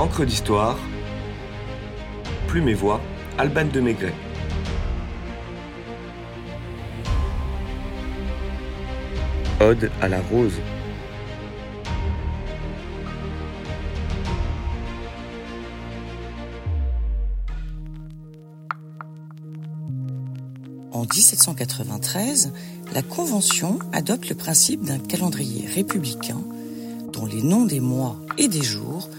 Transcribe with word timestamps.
Encre 0.00 0.24
d'histoire, 0.24 0.78
Plume 2.48 2.70
et 2.70 2.74
Voix, 2.74 3.02
Alban 3.36 3.66
de 3.66 3.80
Maigret. 3.80 4.14
Ode 9.60 9.90
à 10.00 10.08
la 10.08 10.22
rose. 10.22 10.54
En 20.92 21.02
1793, 21.02 22.54
la 22.94 23.02
Convention 23.02 23.78
adopte 23.92 24.30
le 24.30 24.34
principe 24.34 24.82
d'un 24.82 24.98
calendrier 24.98 25.66
républicain 25.66 26.40
dont 27.12 27.26
les 27.26 27.42
noms 27.42 27.66
des 27.66 27.80
mois 27.80 28.16
et 28.38 28.48
des 28.48 28.62
jours 28.62 29.10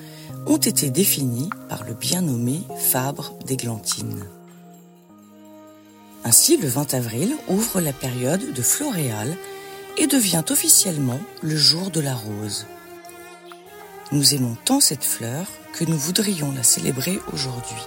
ont 0.45 0.58
été 0.58 0.90
définis 0.90 1.50
par 1.70 1.84
le 1.84 1.94
bien 1.94 2.22
nommé 2.22 2.62
Fabre 2.77 3.34
d'Églantine. 3.45 4.26
Ainsi, 6.23 6.58
le 6.58 6.67
20 6.67 6.94
avril 6.94 7.36
ouvre 7.48 7.81
la 7.81 7.94
période 7.94 8.54
de 8.54 8.62
floréal 8.62 9.36
et 9.98 10.08
devient 10.08 10.44
officiellement 10.50 11.20
le 11.41 11.55
jour 11.55 11.90
de 11.90 12.00
la 12.00 12.14
rose. 12.14 12.66
Nous 14.12 14.34
aimons 14.34 14.55
tant 14.66 14.80
cette 14.80 15.04
fleur 15.04 15.45
que 15.73 15.86
nous 15.86 15.98
voudrions 15.98 16.52
la 16.52 16.64
célébrer 16.64 17.20
aujourd'hui. 17.34 17.81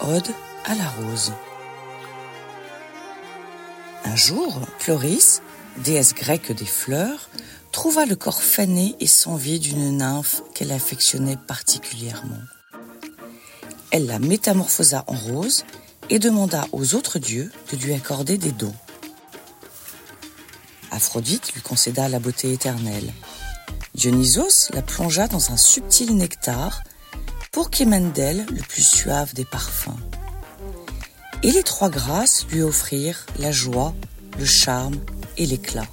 Ode 0.00 0.28
à 0.64 0.74
la 0.74 0.88
rose. 0.88 1.32
Un 4.04 4.16
jour, 4.16 4.60
Chloris, 4.78 5.40
déesse 5.78 6.14
grecque 6.14 6.52
des 6.52 6.66
fleurs, 6.66 7.28
trouva 7.74 8.06
le 8.06 8.14
corps 8.14 8.40
fané 8.40 8.94
et 9.00 9.08
sans 9.08 9.34
vie 9.34 9.58
d'une 9.58 9.98
nymphe 9.98 10.42
qu'elle 10.54 10.70
affectionnait 10.70 11.36
particulièrement. 11.36 12.40
Elle 13.90 14.06
la 14.06 14.20
métamorphosa 14.20 15.02
en 15.08 15.16
rose 15.16 15.64
et 16.08 16.20
demanda 16.20 16.68
aux 16.70 16.94
autres 16.94 17.18
dieux 17.18 17.50
de 17.72 17.76
lui 17.76 17.92
accorder 17.92 18.38
des 18.38 18.52
dons. 18.52 18.74
Aphrodite 20.92 21.52
lui 21.52 21.62
concéda 21.62 22.08
la 22.08 22.20
beauté 22.20 22.52
éternelle. 22.52 23.12
Dionysos 23.96 24.70
la 24.72 24.80
plongea 24.80 25.26
dans 25.26 25.50
un 25.50 25.56
subtil 25.56 26.16
nectar 26.16 26.84
pour 27.50 27.70
qu'émane 27.70 28.12
d'elle 28.12 28.46
le 28.50 28.62
plus 28.62 28.86
suave 28.86 29.34
des 29.34 29.44
parfums 29.44 29.98
et 31.42 31.50
les 31.50 31.64
trois 31.64 31.90
grâces 31.90 32.46
lui 32.50 32.62
offrirent 32.62 33.26
la 33.40 33.50
joie, 33.50 33.94
le 34.38 34.46
charme 34.46 34.94
et 35.36 35.44
l'éclat. 35.44 35.86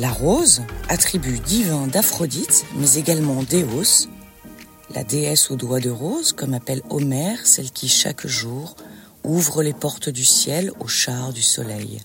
La 0.00 0.10
rose, 0.10 0.62
attribut 0.88 1.40
divin 1.40 1.86
d'Aphrodite, 1.86 2.64
mais 2.76 2.94
également 2.94 3.42
d'Éos, 3.42 4.08
la 4.94 5.04
déesse 5.04 5.50
aux 5.50 5.56
doigts 5.56 5.78
de 5.78 5.90
rose, 5.90 6.32
comme 6.32 6.54
appelle 6.54 6.80
Homère 6.88 7.46
celle 7.46 7.70
qui 7.70 7.86
chaque 7.86 8.26
jour 8.26 8.76
ouvre 9.24 9.62
les 9.62 9.74
portes 9.74 10.08
du 10.08 10.24
ciel 10.24 10.72
au 10.80 10.86
char 10.86 11.34
du 11.34 11.42
soleil. 11.42 12.00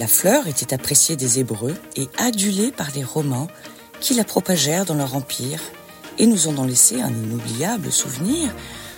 La 0.00 0.08
fleur 0.08 0.48
était 0.48 0.74
appréciée 0.74 1.14
des 1.14 1.38
Hébreux 1.38 1.76
et 1.94 2.08
adulée 2.18 2.72
par 2.72 2.90
les 2.96 3.04
Romains 3.04 3.46
qui 4.00 4.14
la 4.14 4.24
propagèrent 4.24 4.86
dans 4.86 4.96
leur 4.96 5.14
empire 5.14 5.62
et 6.18 6.26
nous 6.26 6.48
en 6.48 6.58
ont 6.58 6.66
laissé 6.66 7.00
un 7.00 7.10
inoubliable 7.10 7.92
souvenir 7.92 8.52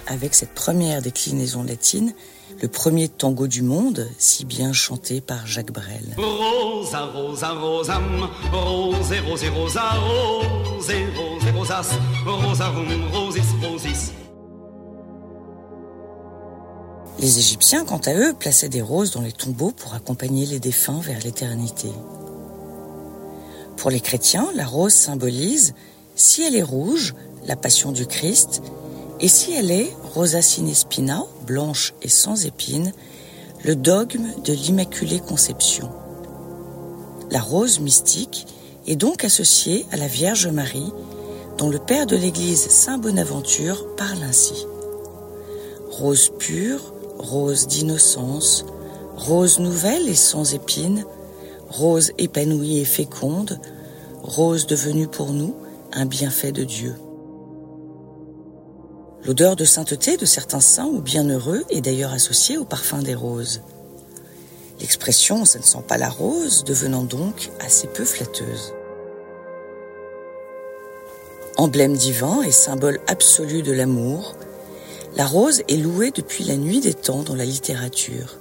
avec 0.07 0.35
cette 0.35 0.55
première 0.55 1.03
déclinaison 1.03 1.65
latine, 1.65 2.15
le 2.61 2.69
premier 2.69 3.09
tango 3.09 3.47
du 3.47 3.63
monde, 3.63 4.09
si 4.19 4.45
bien 4.45 4.73
chanté 4.73 5.21
par 5.21 5.47
Jacques 5.47 5.73
Brel. 5.73 6.15
Rosa, 6.17 7.07
rosa, 7.07 7.51
rosam, 7.53 8.29
rose, 8.53 9.13
rose, 9.27 9.45
rosa, 9.55 9.91
rose, 9.93 10.93
rose, 11.17 11.51
rosas, 11.57 11.89
rosarum, 12.27 12.87
rosis, 13.13 13.47
rosis. 13.63 14.13
Les 17.19 17.39
Égyptiens, 17.39 17.85
quant 17.85 18.01
à 18.05 18.15
eux, 18.15 18.35
plaçaient 18.39 18.69
des 18.69 18.83
roses 18.83 19.13
dans 19.13 19.21
les 19.21 19.33
tombeaux 19.33 19.71
pour 19.71 19.95
accompagner 19.95 20.47
les 20.47 20.59
défunts 20.59 21.01
vers 21.01 21.21
l'éternité. 21.21 21.89
Pour 23.77 23.91
les 23.91 24.01
chrétiens, 24.01 24.49
la 24.55 24.67
rose 24.67 24.95
symbolise 24.95 25.75
si 26.15 26.43
elle 26.43 26.57
est 26.57 26.63
rouge, 26.63 27.15
la 27.47 27.57
passion 27.57 27.93
du 27.93 28.07
Christ, 28.07 28.63
et 29.23 29.29
si 29.29 29.53
elle 29.53 29.71
est 29.71 29.95
rosa 30.15 30.43
spina, 30.43 31.25
blanche 31.47 31.95
et 32.03 32.09
sans 32.09 32.45
épines, 32.45 32.93
le 33.65 33.77
dogme 33.77 34.27
de 34.45 34.53
l'Immaculée 34.53 35.21
Conception. 35.21 35.89
La 37.31 37.41
rose 37.41 37.79
mystique 37.79 38.47
est 38.89 38.97
donc 38.97 39.25
associée 39.25 39.87
à 39.93 39.97
la 39.97 40.09
Vierge 40.09 40.49
Marie, 40.49 40.93
dont 41.57 41.71
le 41.71 41.79
père 41.79 42.07
de 42.07 42.17
l'Église 42.17 42.69
Saint 42.69 42.99
Bonaventure 42.99 43.95
parle 43.97 44.25
ainsi. 44.25 44.67
Rose 45.89 46.33
pure, 46.37 46.93
rose 47.19 47.69
d'innocence, 47.69 48.65
rose 49.17 49.61
nouvelle 49.61 50.09
et 50.09 50.17
sans 50.17 50.53
épines, 50.53 51.05
rose 51.69 52.11
épanouie 52.19 52.81
et 52.81 52.85
féconde, 52.85 53.61
rose 54.25 54.67
devenue 54.67 55.07
pour 55.07 55.33
nous 55.33 55.55
un 55.93 56.07
bienfait 56.07 56.53
de 56.53 56.65
Dieu. 56.65 56.97
L'odeur 59.25 59.55
de 59.55 59.65
sainteté 59.65 60.17
de 60.17 60.27
certains 60.27 60.61
saints 60.61 60.91
ou 60.93 61.01
bienheureux 61.01 61.63
est 61.71 61.81
d'ailleurs 61.81 62.13
associée 62.13 62.59
au 62.59 62.65
parfum 62.65 63.03
des 63.03 63.15
roses. 63.15 63.61
L'expression 64.81 65.45
ça 65.45 65.61
ne 65.61 65.65
sent 65.65 65.85
pas 65.87 65.97
la 65.97 66.11
rose 66.11 66.65
devenant 66.65 67.05
donc 67.05 67.51
assez 67.61 67.87
peu 67.87 68.05
flatteuse. 68.05 68.75
Emblème 71.57 71.97
divin 71.97 72.43
et 72.43 72.51
symbole 72.51 72.99
absolu 73.07 73.63
de 73.63 73.71
l'amour, 73.71 74.35
la 75.17 75.25
rose 75.25 75.63
est 75.69 75.77
louée 75.77 76.11
depuis 76.11 76.43
la 76.43 76.57
nuit 76.57 76.81
des 76.81 76.95
temps 76.95 77.23
dans 77.23 77.37
la 77.37 77.45
littérature. 77.45 78.39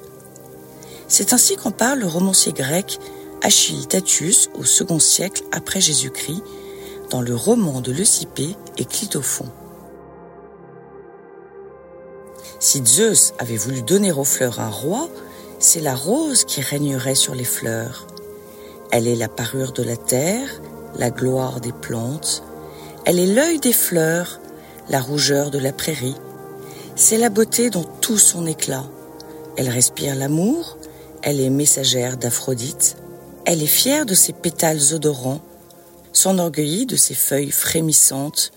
C'est 1.07 1.31
ainsi 1.31 1.57
qu'en 1.57 1.71
parle 1.71 1.99
le 1.99 2.07
romancier 2.07 2.53
grec 2.53 2.97
Achille 3.43 3.85
Tatius 3.85 4.49
au 4.55 4.63
second 4.63 4.99
siècle 4.99 5.43
après 5.51 5.81
Jésus-Christ 5.81 6.41
dans 7.11 7.21
le 7.21 7.35
roman 7.35 7.81
de 7.81 7.91
Leucippée 7.91 8.55
et 8.79 8.85
Clitophon. 8.85 9.45
Si 12.71 12.81
Zeus 12.85 13.33
avait 13.37 13.57
voulu 13.57 13.81
donner 13.81 14.13
aux 14.13 14.23
fleurs 14.23 14.61
un 14.61 14.69
roi, 14.69 15.09
c'est 15.59 15.81
la 15.81 15.93
rose 15.93 16.45
qui 16.45 16.61
régnerait 16.61 17.15
sur 17.15 17.35
les 17.35 17.43
fleurs. 17.43 18.07
Elle 18.91 19.09
est 19.09 19.17
la 19.17 19.27
parure 19.27 19.73
de 19.73 19.83
la 19.83 19.97
terre, 19.97 20.47
la 20.97 21.09
gloire 21.09 21.59
des 21.59 21.73
plantes, 21.73 22.43
elle 23.03 23.19
est 23.19 23.25
l'œil 23.25 23.59
des 23.59 23.73
fleurs, 23.73 24.39
la 24.87 25.01
rougeur 25.01 25.51
de 25.51 25.59
la 25.59 25.73
prairie. 25.73 26.15
C'est 26.95 27.17
la 27.17 27.27
beauté 27.27 27.69
dans 27.69 27.83
tout 27.83 28.17
son 28.17 28.47
éclat. 28.47 28.85
Elle 29.57 29.67
respire 29.67 30.15
l'amour, 30.15 30.77
elle 31.23 31.41
est 31.41 31.49
messagère 31.49 32.15
d'Aphrodite, 32.15 32.95
elle 33.43 33.61
est 33.61 33.67
fière 33.67 34.05
de 34.05 34.13
ses 34.13 34.31
pétales 34.31 34.93
odorants, 34.93 35.41
s'enorgueillit 36.13 36.85
de 36.85 36.95
ses 36.95 37.15
feuilles 37.15 37.51
frémissantes, 37.51 38.53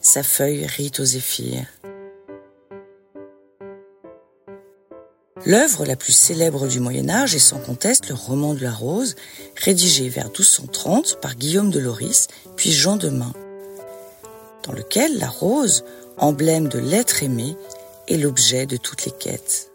sa 0.00 0.22
feuille 0.22 0.64
rit 0.64 0.92
aux 1.00 1.04
zéphyrs. 1.04 1.66
L'œuvre 5.46 5.84
la 5.84 5.96
plus 5.96 6.12
célèbre 6.12 6.66
du 6.66 6.80
Moyen 6.80 7.08
Âge 7.08 7.34
est 7.34 7.38
sans 7.38 7.58
conteste 7.58 8.08
le 8.08 8.14
roman 8.14 8.54
de 8.54 8.62
la 8.62 8.72
rose, 8.72 9.14
rédigé 9.56 10.08
vers 10.08 10.26
1230 10.26 11.20
par 11.20 11.36
Guillaume 11.36 11.70
de 11.70 11.78
Loris, 11.78 12.26
puis 12.56 12.72
Jean 12.72 12.96
de 12.96 13.08
Main, 13.08 13.32
dans 14.64 14.72
lequel 14.72 15.18
la 15.18 15.28
rose, 15.28 15.84
emblème 16.16 16.68
de 16.68 16.78
l'être 16.78 17.22
aimé, 17.22 17.56
est 18.08 18.16
l'objet 18.16 18.66
de 18.66 18.76
toutes 18.76 19.04
les 19.04 19.12
quêtes. 19.12 19.70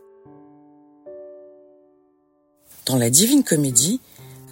Dans 2.85 2.97
la 2.97 3.09
Divine 3.09 3.44
Comédie, 3.44 4.02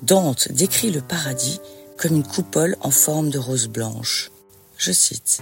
Dante 0.03 0.51
décrit 0.51 0.91
le 0.91 1.01
paradis 1.01 1.59
comme 1.97 2.15
une 2.15 2.23
coupole 2.23 2.77
en 2.81 2.89
forme 2.89 3.29
de 3.29 3.37
rose 3.37 3.67
blanche. 3.67 4.31
Je 4.77 4.91
cite. 4.91 5.41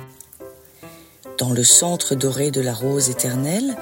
Dans 1.38 1.52
le 1.52 1.64
centre 1.64 2.16
doré 2.16 2.52
de 2.52 2.60
la 2.60 2.74
rose 2.74 3.10
éternelle, 3.10 3.78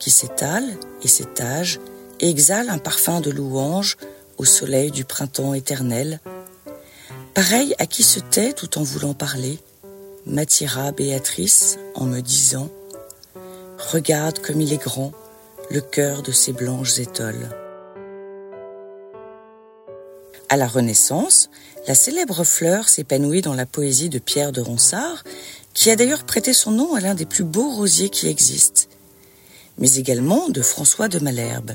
qui 0.00 0.10
s'étale 0.10 0.78
et 1.06 1.08
s'étage 1.08 1.78
et 2.18 2.28
exhale 2.28 2.68
un 2.68 2.78
parfum 2.78 3.20
de 3.20 3.30
louange 3.30 3.96
au 4.38 4.44
soleil 4.44 4.90
du 4.90 5.04
printemps 5.04 5.54
éternel, 5.54 6.18
pareil 7.32 7.76
à 7.78 7.86
qui 7.86 8.02
se 8.02 8.18
tait 8.18 8.52
tout 8.52 8.76
en 8.76 8.82
voulant 8.82 9.14
parler, 9.14 9.60
m'attira 10.26 10.90
Béatrice 10.90 11.78
en 11.94 12.06
me 12.06 12.20
disant 12.20 12.68
Regarde 13.92 14.40
comme 14.40 14.60
il 14.60 14.72
est 14.72 14.82
grand, 14.82 15.12
le 15.70 15.80
cœur 15.80 16.22
de 16.22 16.32
ces 16.32 16.52
blanches 16.52 16.98
étoiles. 16.98 17.50
À 20.48 20.56
la 20.56 20.66
Renaissance, 20.66 21.50
la 21.86 21.94
célèbre 21.94 22.42
fleur 22.42 22.88
s'épanouit 22.88 23.42
dans 23.42 23.54
la 23.54 23.66
poésie 23.66 24.08
de 24.08 24.18
Pierre 24.18 24.50
de 24.50 24.60
Ronsard, 24.60 25.22
qui 25.72 25.88
a 25.88 25.94
d'ailleurs 25.94 26.24
prêté 26.24 26.52
son 26.52 26.72
nom 26.72 26.94
à 26.94 27.00
l'un 27.00 27.14
des 27.14 27.26
plus 27.26 27.44
beaux 27.44 27.70
rosiers 27.70 28.10
qui 28.10 28.26
existent, 28.26 28.88
mais 29.78 29.96
également 29.96 30.48
de 30.48 30.62
François 30.62 31.08
de 31.08 31.18
Malherbe. 31.18 31.72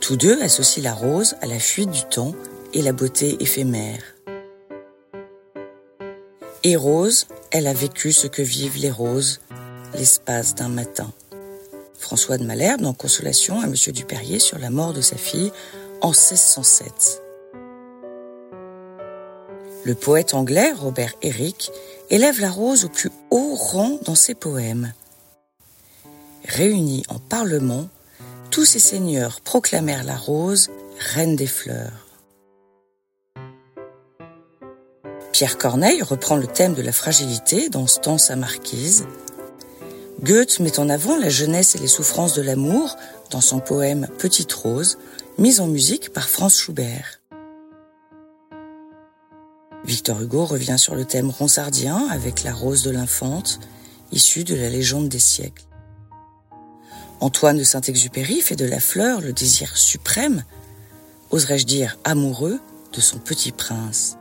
Tous 0.00 0.16
deux 0.16 0.40
associent 0.42 0.82
la 0.82 0.94
rose 0.94 1.34
à 1.40 1.46
la 1.46 1.58
fuite 1.58 1.90
du 1.90 2.02
temps 2.04 2.34
et 2.72 2.82
la 2.82 2.92
beauté 2.92 3.36
éphémère. 3.40 4.02
Et 6.62 6.76
Rose, 6.76 7.26
elle 7.50 7.66
a 7.66 7.74
vécu 7.74 8.12
ce 8.12 8.26
que 8.26 8.42
vivent 8.42 8.78
les 8.78 8.90
roses, 8.90 9.40
l'espace 9.94 10.54
d'un 10.54 10.68
matin. 10.68 11.12
François 11.98 12.38
de 12.38 12.44
Malherbe 12.44 12.80
dans 12.80 12.94
Consolation 12.94 13.60
à 13.60 13.66
Monsieur 13.66 13.92
Dupérier 13.92 14.38
sur 14.38 14.58
la 14.58 14.70
mort 14.70 14.92
de 14.92 15.00
sa 15.00 15.16
fille 15.16 15.52
en 16.00 16.08
1607. 16.08 17.22
Le 19.84 19.94
poète 19.94 20.32
anglais 20.32 20.72
Robert 20.72 21.12
Herrick 21.22 21.70
élève 22.08 22.40
la 22.40 22.50
rose 22.50 22.86
au 22.86 22.88
plus 22.88 23.10
haut 23.30 23.54
rang 23.54 23.98
dans 24.04 24.14
ses 24.14 24.34
poèmes. 24.34 24.92
Réunis 26.44 27.04
en 27.08 27.18
parlement, 27.18 27.88
tous 28.50 28.64
ces 28.64 28.78
seigneurs 28.78 29.40
proclamèrent 29.40 30.04
la 30.04 30.16
rose 30.16 30.70
reine 31.14 31.36
des 31.36 31.46
fleurs. 31.46 32.06
Pierre 35.32 35.58
Corneille 35.58 36.02
reprend 36.02 36.36
le 36.36 36.46
thème 36.46 36.74
de 36.74 36.82
la 36.82 36.92
fragilité 36.92 37.68
dans 37.70 37.86
Stans 37.86 38.18
sa 38.18 38.36
marquise. 38.36 39.06
Goethe 40.22 40.60
met 40.60 40.78
en 40.78 40.88
avant 40.88 41.16
la 41.16 41.28
jeunesse 41.28 41.74
et 41.74 41.78
les 41.78 41.88
souffrances 41.88 42.34
de 42.34 42.42
l'amour 42.42 42.96
dans 43.30 43.40
son 43.40 43.58
poème 43.58 44.06
Petite 44.18 44.52
Rose, 44.52 44.98
mis 45.38 45.58
en 45.58 45.66
musique 45.66 46.12
par 46.12 46.28
Franz 46.28 46.56
Schubert. 46.56 47.20
Victor 49.84 50.20
Hugo 50.22 50.44
revient 50.44 50.78
sur 50.78 50.94
le 50.94 51.04
thème 51.04 51.30
ronsardien 51.30 52.06
avec 52.10 52.44
la 52.44 52.54
rose 52.54 52.82
de 52.82 52.90
l'infante, 52.90 53.58
issue 54.12 54.44
de 54.44 54.54
la 54.54 54.68
légende 54.68 55.08
des 55.08 55.18
siècles. 55.18 55.64
Antoine 57.24 57.56
de 57.56 57.64
Saint-Exupéry 57.64 58.42
fait 58.42 58.54
de 58.54 58.66
la 58.66 58.80
fleur 58.80 59.22
le 59.22 59.32
désir 59.32 59.78
suprême, 59.78 60.44
oserais-je 61.30 61.64
dire 61.64 61.96
amoureux, 62.04 62.60
de 62.92 63.00
son 63.00 63.16
petit 63.16 63.50
prince. 63.50 64.18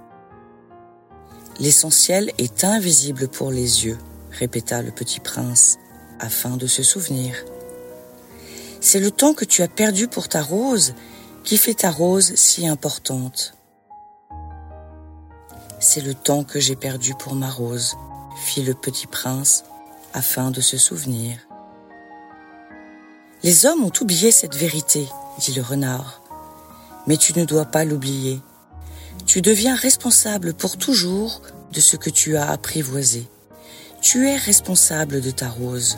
L'essentiel 1.60 2.32
est 2.38 2.64
invisible 2.64 3.28
pour 3.28 3.52
les 3.52 3.84
yeux, 3.84 3.98
répéta 4.32 4.82
le 4.82 4.92
petit 4.92 5.20
prince, 5.20 5.80
afin 6.22 6.56
de 6.56 6.66
se 6.66 6.82
souvenir. 6.82 7.36
C'est 8.80 9.02
le 9.02 9.12
temps 9.12 9.34
que 9.34 9.44
tu 9.44 9.64
as 9.64 9.68
perdu 9.68 10.08
pour 10.08 10.30
ta 10.30 10.42
rose 10.42 10.94
qui 11.44 11.58
fait 11.58 11.74
ta 11.74 11.92
rose 11.92 12.34
si 12.36 12.70
importante. 12.70 13.54
C'est 15.82 16.00
le 16.00 16.14
temps 16.14 16.46
que 16.46 16.62
j'ai 16.62 16.78
perdu 16.78 17.16
pour 17.20 17.36
ma 17.36 17.52
rose, 17.52 17.98
fit 18.46 18.64
le 18.64 18.74
petit 18.74 19.08
prince, 19.08 19.66
afin 20.14 20.52
de 20.52 20.62
se 20.62 20.78
souvenir. 20.78 21.38
Les 23.44 23.66
hommes 23.66 23.84
ont 23.84 23.92
oublié 24.00 24.32
cette 24.32 24.56
vérité, 24.56 25.10
dit 25.40 25.54
le 25.54 25.62
renard. 25.62 26.22
Mais 27.08 27.18
tu 27.18 27.38
ne 27.38 27.44
dois 27.44 27.66
pas 27.66 27.84
l'oublier. 27.84 28.40
Tu 29.26 29.42
deviens 29.42 29.76
responsable 29.76 30.54
pour 30.54 30.78
toujours 30.78 31.42
de 31.74 31.82
ce 31.82 31.98
que 31.98 32.10
tu 32.10 32.38
as 32.38 32.50
apprivoisé. 32.50 33.28
Tu 34.02 34.30
es 34.30 34.38
responsable 34.38 35.20
de 35.20 35.32
ta 35.32 35.50
rose. 35.50 35.98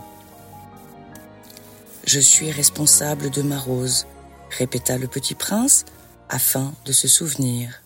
Je 2.05 2.19
suis 2.19 2.51
responsable 2.51 3.29
de 3.29 3.43
ma 3.43 3.59
rose, 3.59 4.07
répéta 4.49 4.97
le 4.97 5.07
petit 5.07 5.35
prince, 5.35 5.85
afin 6.29 6.73
de 6.85 6.91
se 6.91 7.07
souvenir. 7.07 7.83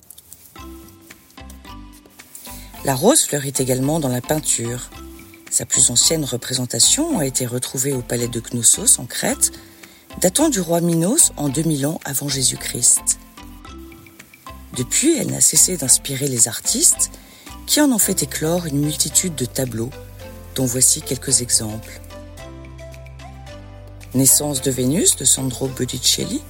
La 2.85 2.95
rose 2.95 3.23
fleurit 3.23 3.53
également 3.59 3.99
dans 3.99 4.07
la 4.07 4.21
peinture. 4.21 4.89
Sa 5.49 5.65
plus 5.65 5.89
ancienne 5.89 6.25
représentation 6.25 7.19
a 7.19 7.25
été 7.25 7.45
retrouvée 7.45 7.93
au 7.93 8.01
palais 8.01 8.27
de 8.27 8.39
Knossos 8.39 8.99
en 8.99 9.05
Crète, 9.05 9.51
datant 10.21 10.49
du 10.49 10.59
roi 10.59 10.79
Minos 10.79 11.31
en 11.37 11.49
2000 11.49 11.87
ans 11.87 11.99
avant 12.05 12.27
Jésus-Christ. 12.27 13.19
Depuis, 14.77 15.17
elle 15.17 15.31
n'a 15.31 15.41
cessé 15.41 15.75
d'inspirer 15.75 16.27
les 16.27 16.47
artistes 16.47 17.11
qui 17.65 17.81
en 17.81 17.91
ont 17.91 17.99
fait 17.99 18.23
éclore 18.23 18.65
une 18.65 18.79
multitude 18.79 19.35
de 19.35 19.45
tableaux, 19.45 19.91
dont 20.55 20.65
voici 20.65 21.01
quelques 21.01 21.41
exemples. 21.41 21.99
Naissance 24.13 24.61
de 24.61 24.71
Vénus 24.71 25.15
de 25.15 25.25
Sandro 25.25 25.67
Botticelli, 25.67 26.41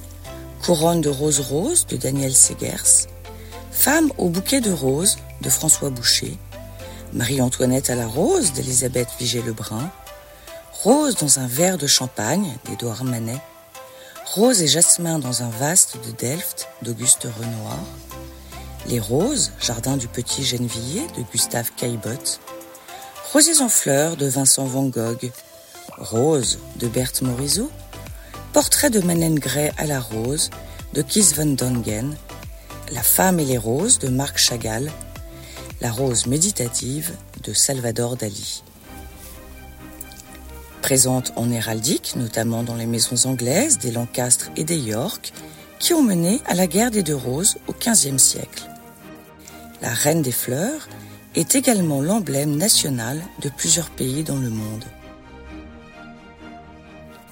Couronne 0.62 1.00
de 1.00 1.08
roses 1.08 1.40
roses 1.40 1.86
de 1.86 1.96
Daniel 1.96 2.34
Segers, 2.34 3.06
Femme 3.70 4.12
au 4.18 4.28
bouquet 4.28 4.60
de 4.60 4.70
roses 4.70 5.16
de 5.40 5.48
François 5.48 5.90
Boucher, 5.90 6.36
Marie-Antoinette 7.12 7.90
à 7.90 7.96
la 7.96 8.06
rose 8.06 8.52
d'Elisabeth 8.52 9.08
Vigée-Lebrun, 9.18 9.90
Rose 10.72 11.16
dans 11.16 11.40
un 11.40 11.46
verre 11.46 11.76
de 11.76 11.86
champagne 11.86 12.56
d'Édouard 12.64 13.04
Manet, 13.04 13.40
Rose 14.34 14.62
et 14.62 14.68
jasmin 14.68 15.18
dans 15.18 15.42
un 15.42 15.50
vaste 15.50 15.98
de 16.06 16.12
Delft 16.12 16.68
d'Auguste 16.82 17.26
Renoir, 17.38 17.78
Les 18.86 19.00
roses, 19.00 19.50
jardin 19.60 19.96
du 19.96 20.06
petit 20.06 20.44
Gennevilliers 20.44 21.06
de 21.16 21.22
Gustave 21.32 21.72
Caillebotte, 21.76 22.40
Rosiers 23.32 23.60
en 23.60 23.68
fleurs 23.68 24.16
de 24.16 24.26
Vincent 24.26 24.64
Van 24.64 24.84
Gogh, 24.84 25.32
Rose 25.98 26.58
de 26.76 26.86
Berthe 26.86 27.22
Morisot, 27.22 27.70
Portrait 28.52 28.90
de 28.90 29.00
Manen 29.00 29.38
Gray 29.38 29.72
à 29.76 29.86
la 29.86 30.00
rose 30.00 30.50
de 30.94 31.02
Kies 31.02 31.34
van 31.36 31.46
Dongen, 31.46 32.16
La 32.92 33.02
femme 33.02 33.38
et 33.40 33.44
les 33.44 33.58
roses 33.58 33.98
de 33.98 34.08
Marc 34.08 34.38
Chagall, 34.38 34.90
La 35.80 35.90
rose 35.90 36.26
méditative 36.26 37.12
de 37.42 37.54
Salvador 37.54 38.14
Dali. 38.14 38.62
Présente 40.82 41.32
en 41.36 41.50
héraldique, 41.50 42.16
notamment 42.16 42.62
dans 42.62 42.74
les 42.74 42.84
maisons 42.84 43.26
anglaises 43.26 43.78
des 43.78 43.90
Lancastre 43.90 44.50
et 44.56 44.64
des 44.64 44.76
York, 44.76 45.32
qui 45.78 45.94
ont 45.94 46.02
mené 46.02 46.42
à 46.44 46.52
la 46.52 46.66
guerre 46.66 46.90
des 46.90 47.02
deux 47.02 47.16
roses 47.16 47.56
au 47.66 47.72
XVe 47.72 48.18
siècle. 48.18 48.68
La 49.80 49.88
reine 49.88 50.20
des 50.20 50.32
fleurs 50.32 50.86
est 51.34 51.54
également 51.54 52.02
l'emblème 52.02 52.56
national 52.56 53.18
de 53.40 53.48
plusieurs 53.48 53.88
pays 53.88 54.22
dans 54.22 54.38
le 54.38 54.50
monde. 54.50 54.84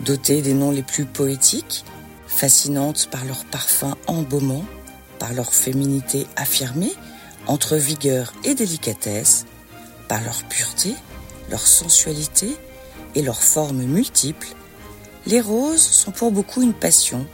Dotée 0.00 0.40
des 0.40 0.54
noms 0.54 0.70
les 0.70 0.82
plus 0.82 1.04
poétiques, 1.04 1.84
fascinante 2.26 3.10
par 3.10 3.26
leur 3.26 3.44
parfum 3.44 3.94
embaumant, 4.06 4.64
par 5.18 5.34
leur 5.34 5.52
féminité 5.52 6.26
affirmée, 6.36 6.94
entre 7.48 7.76
vigueur 7.76 8.32
et 8.44 8.54
délicatesse, 8.54 9.46
par 10.06 10.22
leur 10.22 10.44
pureté, 10.44 10.94
leur 11.50 11.66
sensualité 11.66 12.56
et 13.14 13.22
leurs 13.22 13.42
formes 13.42 13.82
multiples, 13.82 14.48
les 15.26 15.40
roses 15.40 15.82
sont 15.82 16.12
pour 16.12 16.30
beaucoup 16.30 16.62
une 16.62 16.74
passion. 16.74 17.26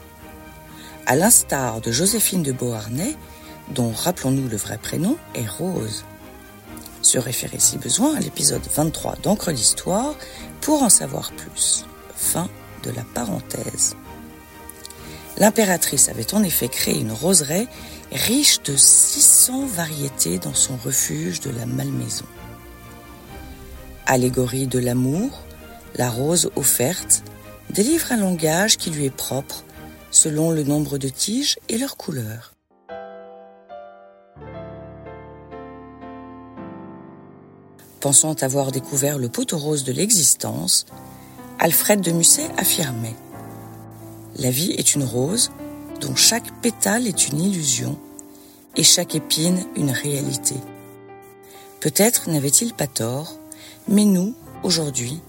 À 1.07 1.17
l'instar 1.17 1.81
de 1.81 1.93
Joséphine 1.93 2.43
de 2.43 2.53
Beauharnais, 2.53 3.17
dont 3.71 3.93
rappelons-nous 3.93 4.49
le 4.49 4.57
vrai 4.57 4.79
prénom 4.79 5.17
est 5.35 5.49
Rose. 5.49 6.05
Se 7.03 7.19
référer 7.19 7.59
si 7.59 7.77
besoin 7.77 8.17
à 8.17 8.21
l'épisode 8.21 8.63
23 8.75 9.17
d'Encre 9.23 9.53
d'Histoire 9.53 10.15
pour 10.61 10.83
en 10.83 10.89
savoir 10.89 11.33
plus. 11.33 11.85
Fin 12.17 12.49
de 12.83 12.91
la 12.91 13.03
parenthèse. 13.15 13.97
L'impératrice 15.37 16.09
avait 16.09 16.35
en 16.35 16.43
effet 16.43 16.69
créé 16.69 16.99
une 16.99 17.13
roseraie 17.13 17.67
riche 18.15 18.63
de 18.63 18.77
600 18.77 19.67
variétés 19.67 20.39
dans 20.39 20.55
son 20.55 20.77
refuge 20.77 21.41
de 21.41 21.51
la 21.51 21.67
Malmaison. 21.67 22.27
Allégorie 24.07 24.69
de 24.69 24.79
l'amour, 24.79 25.31
la 25.97 26.11
rose 26.11 26.51
offerte 26.55 27.25
délivre 27.71 28.13
un 28.13 28.19
langage 28.19 28.77
qui 28.77 28.91
lui 28.91 29.07
est 29.07 29.15
propre 29.15 29.65
selon 30.13 30.53
le 30.53 30.63
nombre 30.63 30.97
de 30.97 31.09
tiges 31.09 31.59
et 31.69 31.77
leur 31.77 31.97
couleur. 31.97 32.53
Pensant 37.99 38.35
avoir 38.35 38.71
découvert 38.71 39.19
le 39.19 39.29
poteau 39.29 39.59
rose 39.59 39.83
de 39.83 39.93
l'existence, 39.93 40.87
Alfred 41.59 42.01
de 42.01 42.13
Musset 42.13 42.49
affirmait 42.59 43.17
La 44.37 44.51
vie 44.51 44.73
est 44.73 44.95
une 44.95 45.05
rose 45.05 45.51
dont 46.01 46.15
chaque 46.15 46.53
pétale 46.61 47.07
est 47.07 47.29
une 47.29 47.41
illusion 47.41 47.99
et 48.77 48.83
chaque 48.83 49.15
épine 49.15 49.65
une 49.77 49.91
réalité. 49.91 50.55
Peut-être 51.81 52.31
n'avait-il 52.31 52.75
pas 52.75 52.87
tort, 52.87 53.39
mais 53.89 54.05
nous, 54.05 54.35
aujourd'hui, 54.63 55.21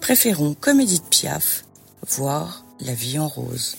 préférons, 0.00 0.54
comme 0.60 0.80
Edith 0.80 1.04
Piaf, 1.10 1.64
voir 2.06 2.64
la 2.80 2.94
vie 2.94 3.18
en 3.18 3.28
rose. 3.28 3.76